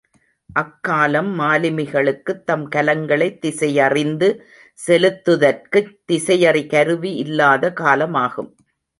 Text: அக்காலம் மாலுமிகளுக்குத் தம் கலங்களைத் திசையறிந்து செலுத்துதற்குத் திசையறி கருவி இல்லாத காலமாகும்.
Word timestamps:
அக்காலம் 0.49 1.27
மாலுமிகளுக்குத் 1.39 2.43
தம் 2.43 2.63
கலங்களைத் 2.69 3.37
திசையறிந்து 3.41 4.29
செலுத்துதற்குத் 4.79 5.91
திசையறி 6.07 6.67
கருவி 6.67 7.15
இல்லாத 7.15 7.73
காலமாகும். 7.75 8.51